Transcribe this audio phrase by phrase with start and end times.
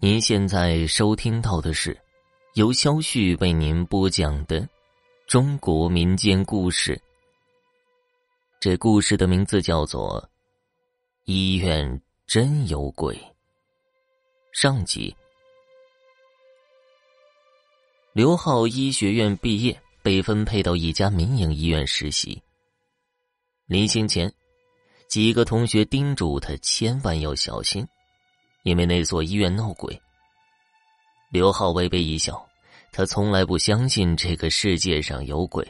[0.00, 1.98] 您现在收听到的是
[2.54, 4.68] 由肖旭为您播讲的
[5.26, 7.00] 中国民间故事。
[8.60, 10.20] 这故事的名字叫做
[11.24, 13.14] 《医院真有鬼》。
[14.52, 15.14] 上集，
[18.12, 22.42] 刘浩医学院毕业，被分配到一家民营医院实习。
[23.66, 24.30] 临行前，
[25.08, 27.86] 几个同学叮嘱他千万要小心。
[28.64, 30.00] 因为那所医院闹鬼，
[31.30, 32.44] 刘浩微微一笑，
[32.90, 35.66] 他从来不相信这个世界上有鬼。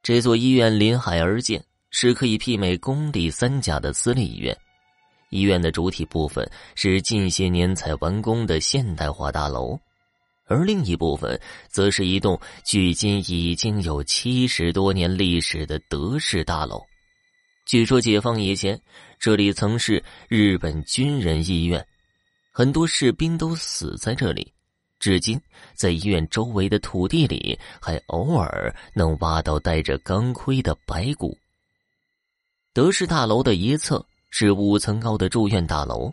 [0.00, 4.56] 这座医院临海而建，是可以媲美公立三甲的私立医院。
[5.30, 9.76] 医院的主体部分是近些年才完工的现代化大楼，
[10.46, 11.38] 而另一部分
[11.68, 16.80] 则是一栋距今已经有七十多年历史的德式大楼。
[17.68, 18.80] 据说解放以前，
[19.18, 21.86] 这里曾是日本军人医院，
[22.50, 24.50] 很多士兵都死在这里。
[24.98, 25.38] 至今，
[25.74, 31.36] 在医院周围的土地里，还偶尔能挖到带着钢盔的白骨。
[32.72, 36.10] 德式大楼的一侧是五层高的住院大楼，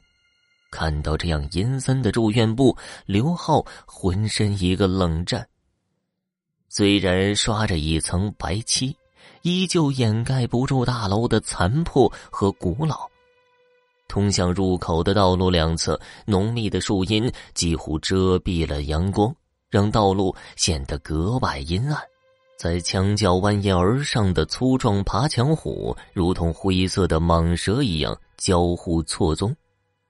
[0.71, 5.47] 看到这样阴森的住院部，刘浩浑身一个冷战。
[6.67, 8.93] 虽然刷着一层白漆。
[9.45, 13.07] 依旧掩盖不住大楼的残破和古老。
[14.07, 19.31] 通向入口的道路两侧，浓密的树荫几乎遮蔽了阳光，
[19.69, 22.01] 让道路显得格外阴暗。
[22.57, 29.55] 在墙角蜿蜒而上的粗壮爬墙虎，如同灰色的蟒蛇一样交互错综。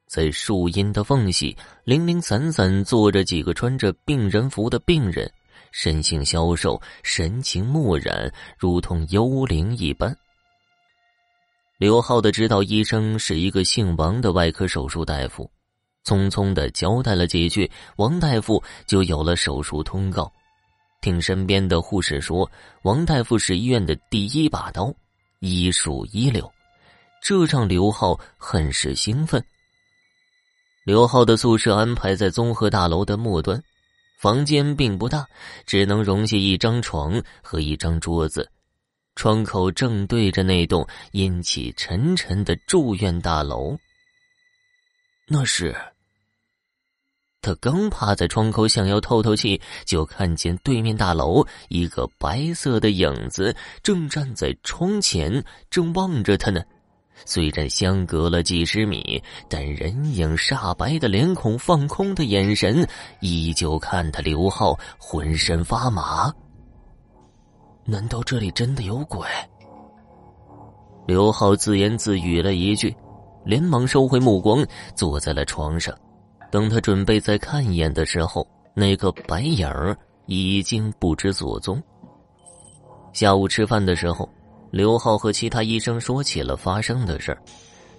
[0.08, 5.30] 在树荫的缝隙，零零散散坐着几个穿着病人服的病人。
[5.72, 10.16] 身形消瘦，神情漠然，如同幽灵一般。
[11.78, 15.50] 刘浩的指导医生是一个姓王的外科手术大夫，
[16.06, 20.32] 匆匆的交代了几句，王大夫就有了手术通告。
[21.02, 22.50] 听身边的护士说，
[22.84, 24.94] 王大夫是医院的第一把刀，
[25.40, 26.50] 医术一流，
[27.22, 29.44] 这让刘浩很是兴奋。
[30.86, 33.62] 刘浩的宿舍安排在综合大楼的末端。
[34.18, 35.28] 房间并不大，
[35.66, 38.50] 只能容下一张床和一张桌子。
[39.16, 43.78] 窗口正对着那栋阴气沉沉的住院大楼。
[45.28, 45.76] 那是
[47.42, 56.62] 他刚趴在窗口想要透透气，就看见对面大楼一个白色的影子正站在窗前，正望着他呢。
[57.24, 62.86] 虽然相隔了几十米，但人影煞白的脸孔、放空的眼神，
[63.22, 66.34] 依旧看他刘浩浑身发麻。
[67.86, 69.26] 难道这里真的有鬼？
[71.08, 72.96] 刘浩自言自语了一句，
[73.46, 74.66] 连忙收回目光，
[74.96, 75.96] 坐在了床上。
[76.52, 81.82] 等他准备再看一眼的时候，那个白影儿已经不知所踪。
[83.14, 84.30] 下午吃饭的时候。
[84.76, 87.42] 刘浩和其他医生说起了发生的事儿，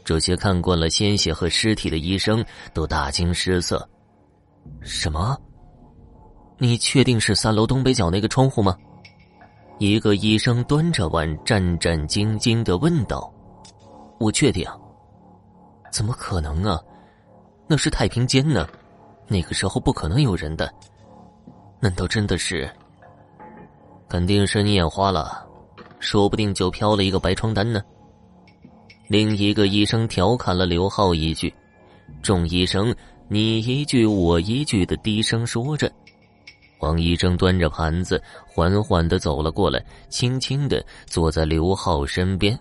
[0.05, 2.45] 这些看惯了鲜血和尸体的医生
[2.75, 3.89] 都大惊失色。
[4.83, 5.35] 什么？
[6.59, 8.77] 你确定是三楼东北角那个窗户吗？
[9.79, 13.33] 一个医生端着碗，战战兢兢的问道。
[14.21, 14.69] 我确定。
[15.91, 16.79] 怎么可能啊？
[17.67, 18.69] 那是太平间呢，
[19.29, 20.71] 那个时候不可能有人的。
[21.81, 22.71] 难道真的是？
[24.11, 25.46] 肯定是你眼花了。
[25.99, 27.83] 说不定就飘了一个白床单呢。
[29.09, 31.53] 另一个医生调侃了刘浩一句，
[32.23, 32.95] 众医生
[33.29, 35.91] 你一句我一句的低声说着。
[36.81, 42.59] 王医生端着盘子，缓缓的走了过来，轻轻的坐在刘浩身边。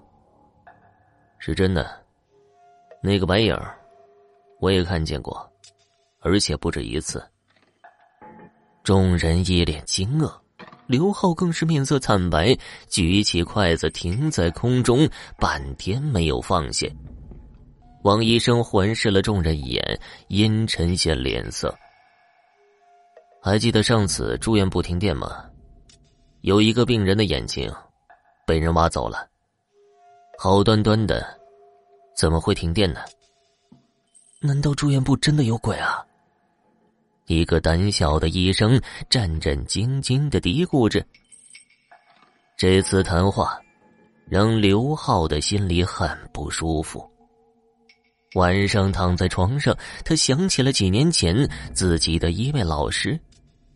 [1.37, 2.01] 是真的，
[3.01, 3.55] 那个白影
[4.61, 5.51] 我也看见过，
[6.21, 7.23] 而且不止一次。
[8.83, 10.31] 众人一脸惊愕。
[10.87, 12.55] 刘浩更是面色惨白，
[12.87, 15.07] 举起筷子停在空中，
[15.39, 16.87] 半天没有放下。
[18.03, 21.75] 王医生环视了众人一眼，阴沉些脸色。
[23.41, 25.43] 还记得上次住院部停电吗？
[26.41, 27.71] 有一个病人的眼睛
[28.45, 29.27] 被人挖走了，
[30.37, 31.25] 好端端的，
[32.15, 33.01] 怎么会停电呢？
[34.39, 36.05] 难道住院部真的有鬼啊？
[37.27, 41.03] 一个胆小的医生战战兢兢的嘀咕着。
[42.57, 43.59] 这次谈话
[44.29, 47.05] 让刘浩的心里很不舒服。
[48.35, 53.17] 晚上躺在床上，他想起了几年前自己的一位老师，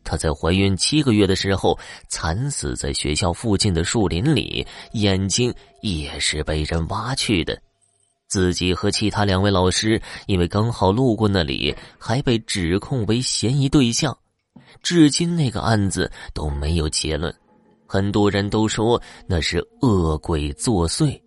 [0.03, 1.77] 她在怀孕七个月的时候
[2.09, 7.57] 惨死在学校附近的树林里，眼睛也是被人挖去的。
[8.29, 14.15] 自己和其他两位老师因为刚好路过那里，还被指控为嫌疑对象。
[14.83, 17.33] 至今那个案子都没有结论，
[17.87, 21.19] 很多人都说那是恶鬼作祟。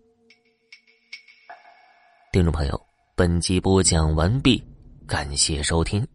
[2.31, 2.81] 听众朋友，
[3.15, 4.63] 本集播讲完毕，
[5.05, 6.07] 感谢收听。